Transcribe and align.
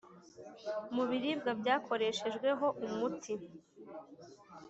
mu 0.95 1.03
biribwa 1.09 1.51
byakoreshejweho 1.59 2.65
umuti 2.85 3.33